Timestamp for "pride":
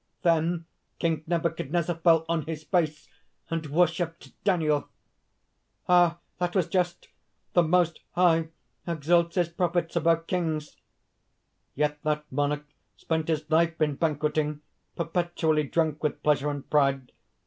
16.67-17.11